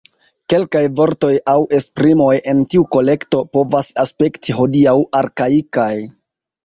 Kelkaj 0.53 0.79
vortoj 0.99 1.29
aŭ 1.51 1.57
esprimoj 1.79 2.31
en 2.53 2.63
tiu 2.71 2.85
kolekto 2.95 3.43
povas 3.59 3.93
aspekti 4.05 4.57
hodiaŭ 4.63 4.97
arkaikaj. 5.21 5.93